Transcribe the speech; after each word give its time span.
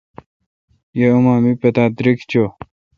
یہ 0.97 1.09
اما 1.15 1.35
می 1.43 1.53
پتا 1.61 1.83
دریگ 1.97 2.19
چو۔ 2.29 2.43